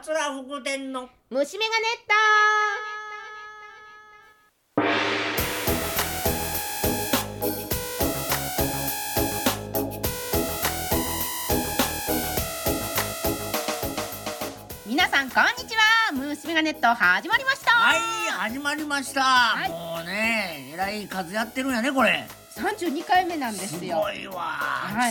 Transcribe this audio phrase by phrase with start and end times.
[0.00, 1.08] 桂福店の。
[1.28, 1.84] 虫眼鏡
[14.86, 16.12] 皆さんこんにちは。
[16.12, 17.72] 虫眼鏡と始まりました。
[17.72, 17.98] はい
[18.50, 19.20] 始まりました、
[19.66, 19.68] い。
[19.68, 22.24] もうねえらい数やってるんやねこれ
[22.58, 24.58] 32回目なんですすよごいわ、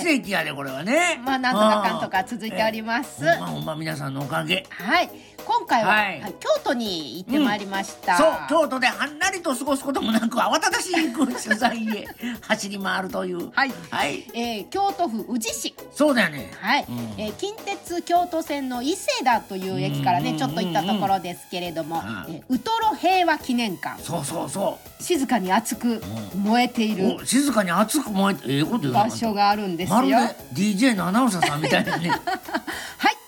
[0.01, 0.03] い。
[0.03, 1.21] 奇跡やでこれはね。
[1.23, 3.23] まあなんとかかんとか続いております。
[3.25, 4.65] ほんまほんま皆さんのおかげ。
[4.69, 5.09] はい
[5.47, 6.19] 今回は、はい。
[6.21, 12.07] はい京都に行ってまいりました、そう京都ではんなりと過ごすこともなく慌ただしく取材へ
[12.41, 13.49] 走り回るという。
[13.53, 13.71] はい。
[13.89, 14.27] はい。
[14.33, 15.75] えー京都府宇治市。
[15.95, 16.51] そうだよね。
[16.59, 17.13] はい、うん。
[17.17, 20.37] えー近鉄京都線の伊勢田という駅からね、うん。
[20.37, 22.35] ちょっと行ったところですけれども、うん。
[22.35, 24.03] えーウトロ平和記念館。
[24.03, 26.01] そうそうそ静かに熱く
[26.35, 29.95] 燃えていうるお静かに熱く燃えてええこと場所があるんですよ。
[29.95, 32.11] まるではい DJ のアナウンサーさんみたいなね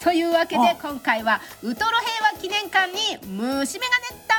[0.03, 0.75] というわけであ。
[0.75, 4.29] 今回はウトロ平和記念館に虫眼鏡と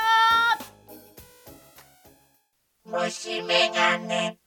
[2.85, 4.37] 虫眼鏡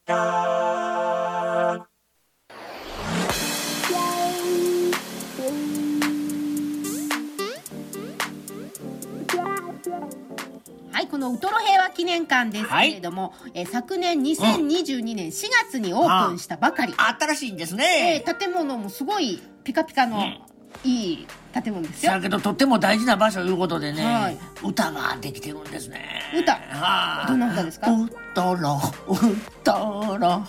[10.92, 21.26] はいこのウトロ平和記念館ですけれども、えー昨年2022年4月にオープンしたばかり、新しいんですえねー建物もすごいピカピカのうんいい
[21.62, 22.12] 建物ですよ。
[22.12, 24.38] だけどとっても大事な場所いうことでね、はい。
[24.62, 26.22] 歌ができてるんですね。
[26.36, 26.52] 歌？
[26.54, 27.28] はい。
[27.28, 27.90] どんな歌ですか？
[27.90, 29.18] うっとろうっ
[29.62, 30.46] とろ。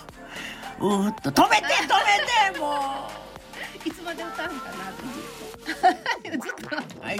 [0.78, 3.08] うっと止めて止めても
[3.86, 4.92] いつまで歌うんかなっ
[6.22, 7.18] てず っとはい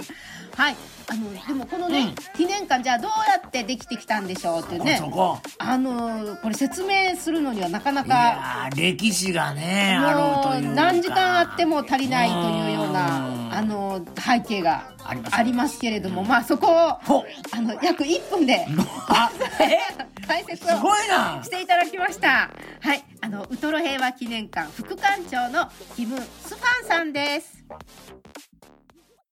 [0.57, 0.75] はい。
[1.09, 2.15] あのでもこのね、うん。
[2.35, 4.97] 記念館じゃあどうやってできてきたんでしょうっていうね。
[4.97, 10.67] そこあのこれ説明するのにはなかないかやー歴史がねあるというか。
[10.67, 12.93] もう何時間あっても足りないというよううん。
[12.93, 15.35] なあの背景があります。
[15.37, 18.65] ありますけれどもまあそこをほあの約1分で
[19.09, 19.77] あえ？
[20.27, 21.39] 解説すをごいな。
[21.43, 22.49] していただきました。
[22.81, 23.03] はい。
[23.21, 27.63] あのウトロ平和記念館副館長のキム・スファンさんです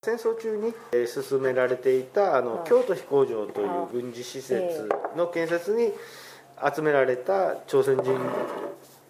[0.06, 5.92] 戦争中にえー進められていたあの京都飛行場という軍事施設の建設に
[6.76, 8.16] 集められた朝鮮人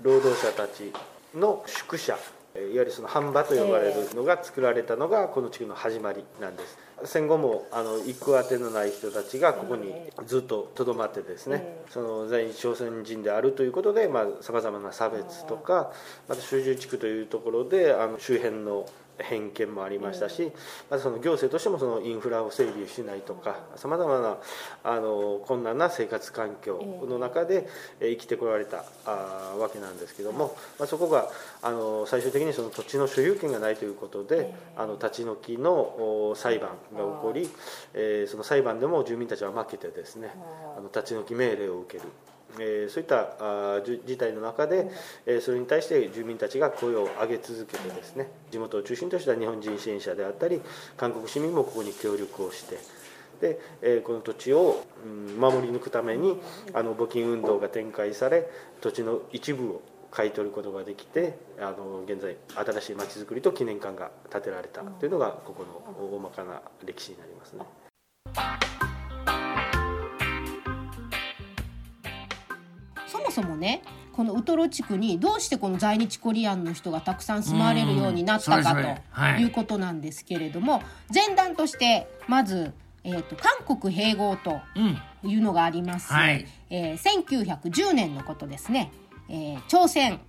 [0.01, 0.93] 労働者たち
[1.35, 2.17] の宿舎
[2.55, 6.77] えーいわゆるその飯場と呼ばれるのが作られたのがこの地区の始まりなんです。
[7.03, 9.93] 戦後もあの行く当てのない人たちがここに
[10.25, 15.91] ずっととどまってですねその在日朝鮮人であるということでさまざ、まな差別とか
[16.29, 18.87] また集中地区というところであの周辺の
[19.19, 20.51] 偏見もありましたし、
[20.89, 24.37] またその行政としてもそのインフラを整備しないとかさまざまな
[24.83, 27.67] あの困難な生活環境の中で
[27.99, 31.29] えー生きてこられたわけなんですけども、まあ、そこが
[31.61, 37.49] あの最終的にその土地の所有権がないということであの立ち退きのお裁判が起こり、
[37.93, 40.31] えーその裁判でも住民たちは負けてですね
[40.77, 42.09] あの立ち退き命令を受ける。
[42.59, 44.89] えーそういったあ事態の中で、
[45.25, 50.61] えーそれに対して住民たちが声を上げ続けてですね地元を中心とした日本人支援者であったり
[50.97, 52.77] 韓国市民もここに協力をして
[53.41, 56.39] で、えーこの土地を、うん守り抜くために
[56.73, 58.47] あの募金運動が展開され
[58.81, 62.37] 土地の一部を買い取ることができてあの現在
[62.79, 67.84] 新しい町づくりと記念館が建てられたというのがここの大まかな歴史になりますね。
[73.35, 73.81] そもね
[74.13, 79.43] このウトロ地区にどうしてこの在日コリアンの人がたくさん住まわれるようになったかとい。
[79.43, 80.81] うことなんですけれども
[81.13, 82.73] 前段としてまず、
[83.03, 84.97] えー、と韓国併合とうん
[85.29, 86.45] いうのがあります、はい。
[86.69, 88.91] えー1910年のことですね、
[89.27, 90.21] えー朝鮮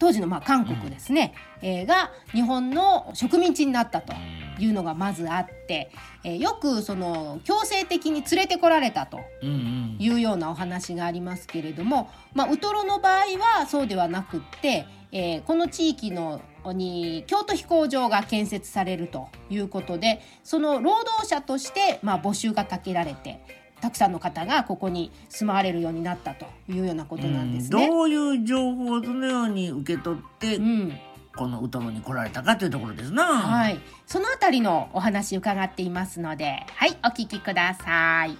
[0.00, 4.12] 当時のまあ韓国ですね、えーが日本の植民地になったと
[4.58, 5.90] いうのがまずあって、
[6.22, 9.96] えーよくその強制的に連れてこられたとうんうん。
[9.98, 16.40] いうようなお話がありますけれども、まあ、ウトロの場合はそうではなくって、えーこの地域の
[16.72, 23.40] に京都飛行場が建設されるということでその労働者として、まあ、募集がかけられて
[23.82, 27.86] たくさんの方がここに住まわれるようになったというようなことなんですね。
[27.86, 30.98] どういう情報をどのように受け取って、うん
[31.36, 33.24] このウトロに来られたかというところですな。
[33.24, 38.36] はい、そのあたりのお話伺っていますので、はい、お聞きください。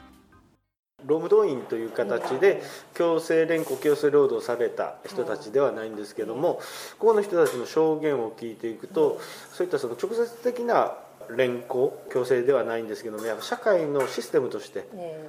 [1.06, 2.62] 労務動員という形で
[2.94, 6.60] 強制連行強制労働された人たちではないんですけども
[6.98, 9.20] ここの人たちの証言を聞いていくと
[9.52, 10.94] そういったその直接的な
[11.36, 14.86] 連行強制ではないんですけどもやっぱ社会のシステムとして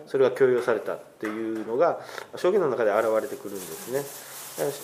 [0.07, 1.99] それが強要されたっていうのが
[2.35, 3.99] 証言の中で現れてくるんですね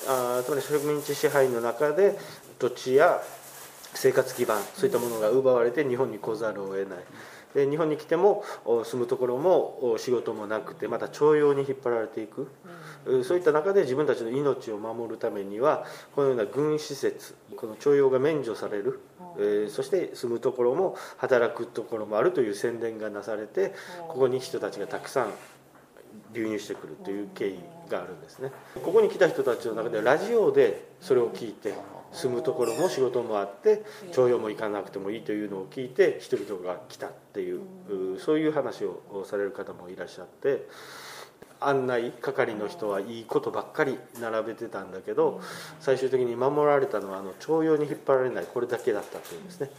[0.08, 2.18] あーつまり植民地支配の中で
[2.62, 3.20] 土地や
[3.96, 7.00] 生活基盤そういったものが奪われて日本に来ざるを得ない。
[7.56, 12.48] で日本に来てもお住むところもお仕事もなくてまた徴用に引っ張られていく、
[13.26, 15.84] そういった中で自分たちの命を守るためには
[16.16, 19.02] このような軍施設この徴用が免除される、
[19.38, 23.74] えーそして住むところも働くところもあるという宣伝がなされて
[24.08, 25.34] ここに人たちがたくさん
[26.34, 27.60] 流入してくるという経緯
[27.90, 28.52] があるんですね。
[28.82, 31.74] ここに来た人たちの中ではラジオでそれを聞いて
[32.12, 37.62] 住むところも仕事もあって徴用も行かなくてもいいというのを聞いて人々が来たっていう
[38.16, 40.68] うそういう話をされる方もいらっしゃって
[41.62, 45.42] 案内係の人はいいことばっかり並べてたんだけど
[45.80, 49.70] 最終的に守られたのはあの徴用に引っ張られないこれだけだったというんですね。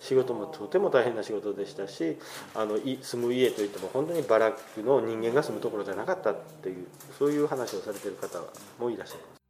[0.00, 2.18] 仕事もとても大変な仕事でしたし
[2.54, 6.86] あのい住む家といっても本当にバラックの人間が住むところじゃなかったっていう
[7.18, 8.38] そういう話をされてる方
[8.78, 9.43] もいらっしゃいます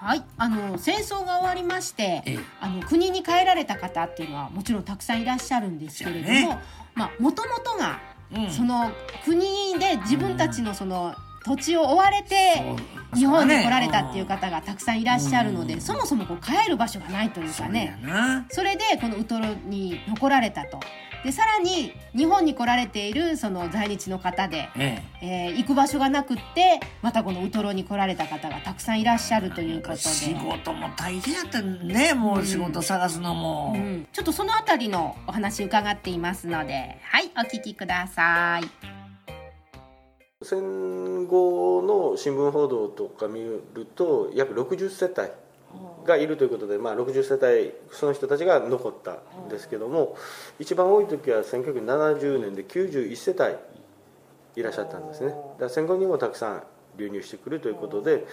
[0.00, 2.38] はい、あの戦争が終わりまして、ええ。
[2.60, 6.60] あの国に帰られた方っていうのはもちろんたくさんいらっしゃるんですけれどじゃあも、
[6.94, 8.00] まあ元々が
[8.30, 8.50] うん。
[8.50, 8.90] その
[9.24, 11.14] 国で自分たちのその
[11.48, 12.76] 土地を追われて
[13.14, 15.80] 日本に来られたっていう方がたくさんいらっしゃるので、うん。
[15.80, 17.98] そもそもこう帰る場所がないというかね。
[18.50, 20.78] それでこのウトロに残られたと。
[21.24, 25.48] でさらに日本に来られているその在日の方で、ええ。
[25.48, 29.98] ー行く場所がなくってまたこのウトロに来られた方がたくさんいらっしゃるということで。
[29.98, 32.12] 仕事も大変やったね。
[32.12, 38.97] もう仕事探すのも、うん、ちょっとそのあたりのお話伺っていますのではいお聞きください
[40.40, 43.60] 戦後の新聞報道とか見る
[43.96, 45.32] と約60世帯
[46.06, 50.16] がいるということで、まあ、60世帯その人たちが残ったんですけども
[50.60, 53.56] 一番多い時は1970年で91世帯
[54.54, 55.30] いらっしゃったんですね。
[55.30, 56.62] だから戦後にもたくさん
[56.96, 58.24] 流入してくるということで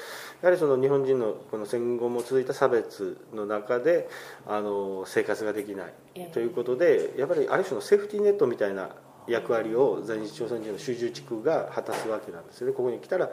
[0.44, 4.08] やはりその日本人のこの戦後も続いた差別の中で
[4.46, 8.90] あの生活ができないということでやっぱりある種のセーフティーネットみたいな
[9.28, 12.74] 役割を在日朝鮮人の集中地区が果たすわけなんですよね。
[12.74, 13.30] ここに来たら、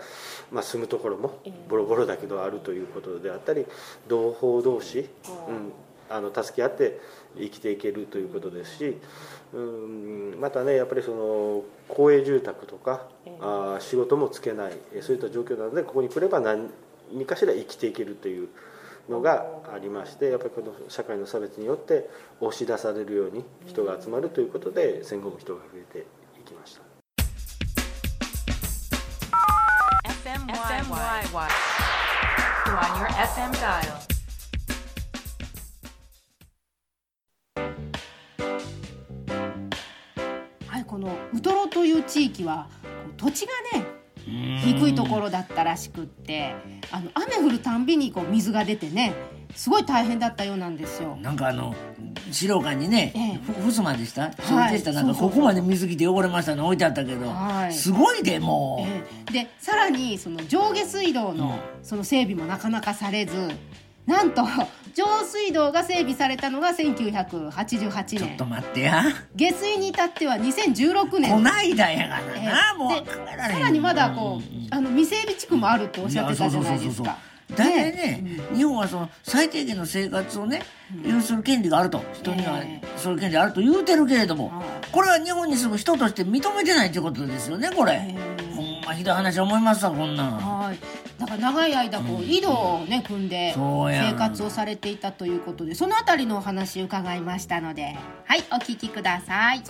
[0.50, 3.66] まあ、住むところもボロボロだけどあるということであったり
[4.08, 5.08] 同胞同士、
[5.48, 5.72] うん、
[6.08, 7.00] あの助け合って
[7.36, 8.98] 生きていけるということですし、
[9.54, 13.06] うん、またねやっぱりその公営住宅とか
[13.40, 16.70] あー仕事もつけないえそういった状況なのでここに来れば何
[17.26, 18.48] かしら生きていけるという
[19.08, 22.08] のがありましてやっぱりこの社会の差別によって
[22.40, 26.06] 押し出されるように人が集まるということで戦後も人が増えて
[26.40, 26.82] いきました。
[30.04, 31.72] FMYY.
[32.64, 34.12] On your FM dial.
[40.66, 42.68] はいこのウトロという地域は
[43.16, 43.86] 土地がね
[44.64, 46.54] 低いところだったらしくって
[46.90, 49.14] あの雨降るたんびにこう水が出てね
[49.54, 51.18] すごい大変だったようなんですよ。
[51.20, 51.74] なんかあの
[52.30, 53.52] 資料館にね、ええ。
[53.52, 54.32] ふふすまでした？
[54.32, 57.72] そうでした、なんかここまで水着て汚れましたの置いてあったけど、はい。
[57.74, 59.44] すごいでもう、ええ。
[59.44, 63.50] でさらにその上下水道のその整備もなかなかされず
[64.06, 64.42] なんと
[64.94, 68.18] 上水道が整備されたのが1988年。
[68.18, 69.04] ちょっと待ってや。
[69.36, 71.30] 下水に至っては2016年。
[71.30, 72.46] こないだやがな、ええ。
[72.46, 74.68] なもうさらにまだこう、んん。
[74.70, 77.16] あの未整備地区もあるっておっしゃってたじゃないですか。
[77.54, 80.62] 大体ね日本はその最低限の生活をね
[81.04, 82.02] 有する権利があると。
[82.14, 82.86] 人にはええ。
[82.96, 88.54] そういう権利あると言うてるけれども、はいこれは日本に住む人として認めてないということですよねこれ、ええ。
[88.54, 90.36] ほんまひどい話思いますわこんなん。
[90.38, 90.78] はい、
[91.18, 97.96] だから長い間こう井戸をね組んで生活をされていたということでそのあたりのお話伺いましたので。
[98.26, 99.62] はいお聞きください。
[99.62, 99.68] だ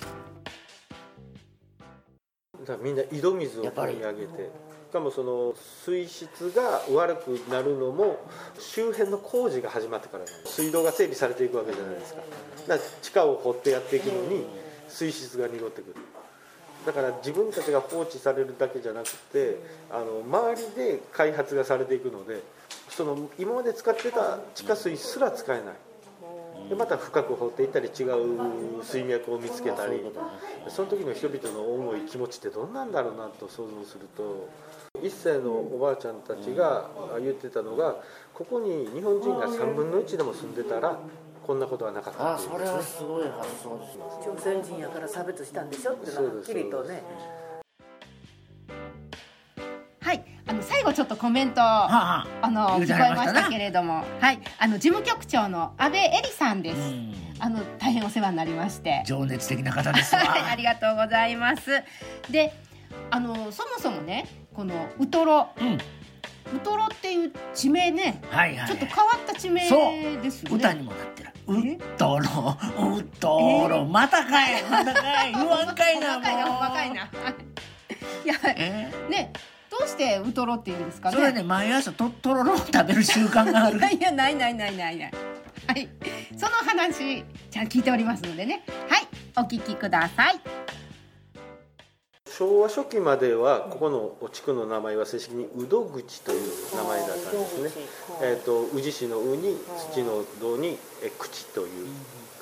[2.66, 4.73] からみんな井戸水を汲み上げて。
[4.90, 5.54] しかもその
[5.87, 8.19] 水質が悪くなるのも
[8.59, 10.57] 周辺の工事が始まってからなんです。
[10.57, 12.21] 水道が整備されていくわけじゃないですか。
[12.69, 14.45] だから地下を掘ってやっていくのに
[14.88, 15.97] 水質が濁ってくる
[16.87, 19.57] だから自分たちが放置されるだけじゃなくて
[19.91, 22.43] あの周りで開発がされていくので
[22.89, 25.75] その今まで使ってた地下水すら使えない。
[26.69, 30.01] でまた深く掘っていったり違う水脈を見つけたり。
[30.69, 34.49] その時の人々の思い気持ちってどんなんだろうなと想像すると。
[35.03, 36.89] 一世のおばあちゃんたちが
[37.21, 37.97] 言ってたのが
[38.35, 40.99] ここに日本人が3分の1でも住んでたら
[41.47, 42.51] こんなことはなかったっていう。
[42.75, 47.03] んですごい発想です朝鮮人やから差別したんでしょっていうのははっきりとね。
[50.01, 50.25] はい。
[50.47, 54.05] あの最後ちょっとコメントはあはあの聞こえましたけれども。
[54.21, 54.41] はい。
[54.59, 57.15] あの事務局長の安倍恵里さんです、うん。
[57.41, 59.03] あの大変お世話になりまして。
[59.07, 61.83] 情熱的な方です ありがとうございます。
[62.31, 62.55] で、
[63.11, 65.79] あのそもそもね、このウトロ、うん
[66.55, 68.69] ウトロっていう地名ね、はいはい。
[68.69, 70.57] ちょっと変わった地名ですよね。
[70.57, 71.31] 歌にもなってる。
[71.47, 72.57] うえっとろ
[72.97, 74.63] うっとろまたかい。
[74.65, 75.33] またかい。
[75.35, 76.61] 言わんかいなもう。
[76.61, 77.03] 若いな。
[77.03, 77.31] 若
[78.25, 78.91] いやえ？
[79.11, 79.33] ね
[79.71, 81.17] どうしてウトロって言うんですかね？
[81.17, 81.43] それね。
[81.43, 83.79] 毎朝ととろろを食べる習慣がある。
[83.93, 85.13] いやないないないないない。
[85.67, 85.89] はい、
[86.37, 88.63] その話じゃあ聞いておりますのでね。
[88.89, 89.07] はい、
[89.37, 90.62] お聞きください。
[92.37, 97.71] 昭和初期まではここの地区の名前は正式に宇戸口という名前だったんですね。
[98.23, 99.57] えっ、と宇治市の宇に
[99.93, 101.89] 土の土にえ口という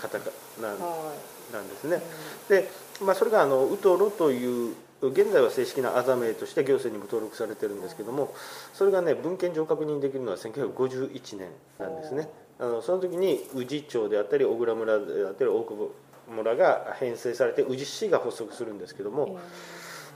[0.01, 0.31] カタカ
[0.63, 2.01] ナなんですね。
[2.49, 2.69] で、
[3.05, 8.33] まあそれがあのウトロという現在は正式なあざ名として行政にも登録されてるんですけども、
[8.73, 11.49] それがね文献上確認できるのは1951年
[11.81, 12.29] なんですね。
[12.61, 15.91] あのその時に宇治町であったり小倉村であったり大久保
[16.29, 19.39] 村が編成されて宇治市が発足するんですけども。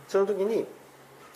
[0.08, 0.64] その時に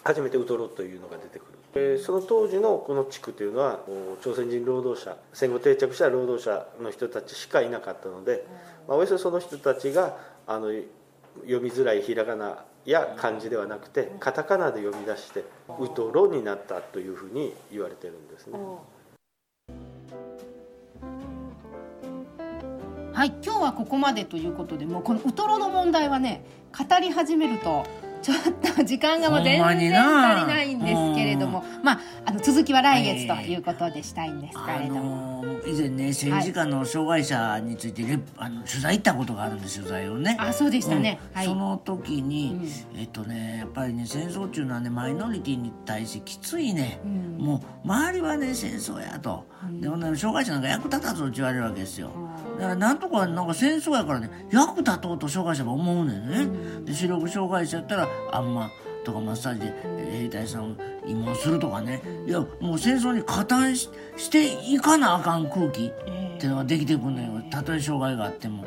[0.05, 8.47] 初めてウトロというのが出てくる、えーその当時のこの地区というのはお朝鮮人労働者戦後定着した労働者の人たちしかいなかったので、
[8.87, 10.71] まあ、およそその人たちがあの
[11.43, 15.45] 読みづらいひらがなや漢字ではなくてカタカナで読み出して
[15.79, 18.59] ウトロになったというふうに言われてるんですね。
[23.19, 27.85] はい、今日はここまでということで、もうこのウトロの問題はね、語り始めると。
[28.21, 35.45] ちょっと時間がもう全然足りになないんですけれども、まあ、あの続きは来月ということでしたいんですけあれども。
[35.45, 40.37] の以前ね戦時下の障害者についてレあの取材行ったことがあるんです取材をね。
[40.41, 41.21] あ、そうでしたね。
[41.33, 41.47] はい。
[41.47, 42.61] うんその時に、
[42.97, 49.47] えっとねやっぱりね戦争中のはねマイノリティに対してきついね、うんもう周りはね戦争やと、
[49.81, 52.11] でほんなら障害者なんか役立たずって言われるわけですよ、
[52.57, 58.71] だからなんとかなんか戦争やからね役立とうと障害者が思うねんね、で視力障害者やったらあんま
[59.05, 60.75] とかマッサージで兵隊さんを
[61.07, 62.03] 慰問するとかね。
[62.27, 67.43] いやもう戦争に加担ししていかなあかん空気っていうのができてくるのよ。
[67.51, 68.65] たとえ障害があっても。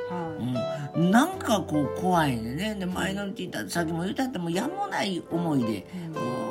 [0.96, 5.82] うん、なんかこう怖いねでマイノリティだってさっきも言ったってもやもない思いで、
[6.14, 6.51] こう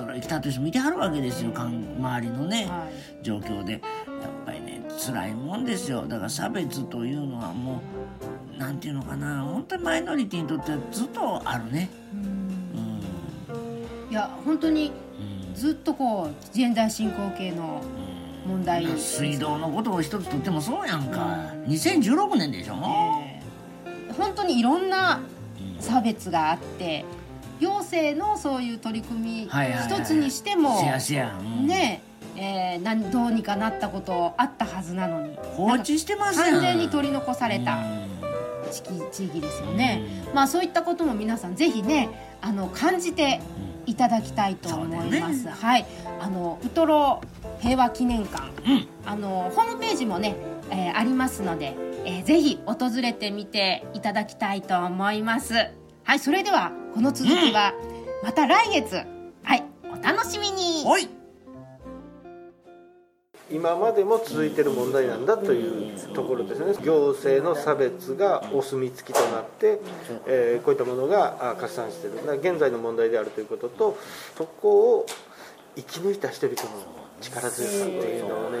[0.00, 2.88] の大人生きたとしてもいてはるわけですよ、周りのね、は
[3.20, 3.24] い。
[3.24, 3.72] 状況で。
[3.72, 3.80] やっ
[4.44, 6.06] ぱりね辛いもんですよ。
[6.06, 7.80] だから差別というのはも
[8.54, 11.88] うなんていうのかな本当にマイノリティにとってはずっとあるね。
[12.12, 13.00] うん。
[14.10, 14.92] いや、本当に
[15.48, 15.54] うん。
[15.54, 17.80] ずっとこう現在進行形の
[18.46, 18.84] 問題。
[18.86, 23.40] です水道のことを一つとってもそうやんか、2016年でしょ、え。
[24.10, 25.20] ー本当にいろんな
[25.78, 27.04] 差別があって
[27.60, 30.80] 行政のそういう取り組み一つにしても
[31.62, 32.02] ね
[32.36, 35.36] えーなんどうにかなったことあったはずなのに。
[35.56, 38.10] 放置してます完全に取り残されたうん。
[38.70, 40.02] 地域地域ですよね。
[40.32, 42.08] まあそういったことも皆さんぜひね
[42.40, 43.40] あの感じて
[43.86, 45.48] いただきたいと思います。
[45.48, 45.86] はい、
[46.20, 47.20] あのウトロ
[47.60, 48.44] 平和記念館、
[49.04, 50.36] あのホームページもね、
[50.70, 51.74] えーありますので、
[52.04, 55.54] えーぜひ訪れてみていただきたいと思います。
[56.10, 57.72] はい、それではこの続きは
[58.24, 58.96] また来月、
[59.44, 60.82] はい、お楽しみに。
[60.84, 61.08] おい。
[63.48, 66.74] 今までも続いている問題なんだというところですね。
[66.84, 69.80] 行政の差別がお墨付きとなって、
[70.26, 73.96] えーこういったものがあ拡散している現在の問題であるということと
[74.36, 75.06] そこを
[75.76, 76.68] 生き抜いた人々の
[77.20, 78.58] 力強さっていうのをね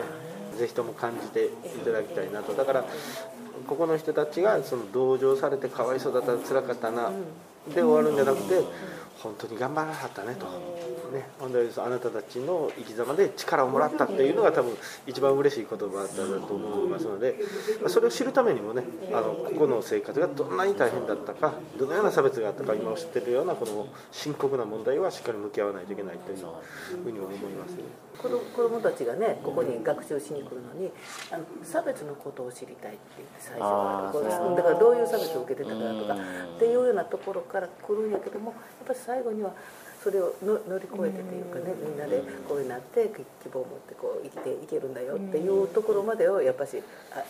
[0.56, 1.50] ぜひとも感じてい
[1.84, 2.54] ただきたいなと。
[2.54, 2.84] だから
[3.70, 7.12] ここの人たちがその同情されてかわいそうだったつらかったな
[7.72, 8.64] で終わるんじゃなくて
[9.22, 10.46] 本当に頑張らはったねと、
[11.12, 14.74] ね、本当にあなたたちの生き様で力をもらったっていうのが多分
[15.06, 17.36] 一番嬉しい言葉だったと思いますので
[17.80, 26.38] まあそれを知るためにもねあのここの生活がどんなに大変だったかどのような差別があったか今おってるようなこの深刻な問題はしっかり向き合わないといけないという
[27.04, 27.82] ふうに思いますね。
[28.20, 30.90] 子供子供たちがねここに学習しに来るのに
[31.30, 34.56] あの差別のことを知りたいって言って最初はこう。
[34.56, 36.14] だからどういう差別を受けてたかとか
[36.56, 39.52] っていうようなところから来るんやけどもやっぱり最後には
[40.04, 43.10] それをの乗り越えてというかねみんなでこういうなって
[43.42, 47.24] 希望を持ってこう生きていけるんだよっていうところまでをやっぱしあ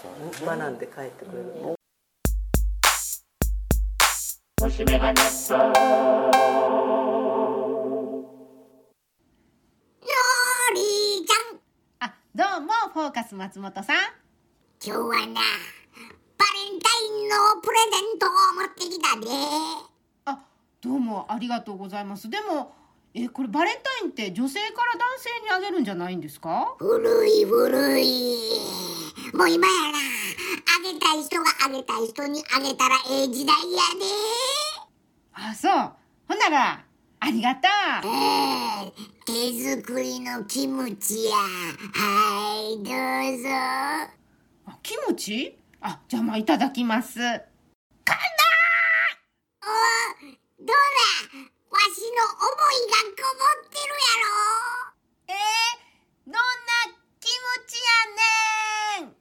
[0.44, 1.44] 学んで帰ってくれる。
[5.12, 5.20] んで
[10.02, 10.18] ロ
[10.75, 11.26] リー。
[11.26, 12.10] ちゃん。
[12.10, 13.96] あ、どうもフォーカス松本さん。
[14.84, 15.40] 今日はな
[16.37, 19.26] バレンタインのプレゼントを持ってきたで。
[19.32, 19.89] あ、
[20.82, 22.30] どうもありがとうございます。
[22.30, 22.72] でも、
[23.12, 26.75] え、これバレンタインって女性から男性にあげるんじゃないんですか？
[26.78, 28.49] 古い古い
[29.34, 34.06] もう今やなあげたい人があげたい人にあげたらええ時代やで
[35.34, 35.92] あ、そう。
[36.28, 36.82] ほんなら、
[37.20, 38.10] ありがとう。
[38.10, 38.92] えー、
[39.26, 41.32] 手作りのキムチや。
[41.37, 43.49] はい、どうぞ。
[44.66, 45.58] あキムチ？
[45.82, 47.20] あ、じゃあまあいただきます。
[49.62, 50.19] お
[50.70, 51.50] どうだ？
[51.70, 55.34] わしの思いがこもってるやろ？
[55.34, 56.38] えー、どんな
[57.18, 57.34] 気持
[57.66, 59.19] ちやねん？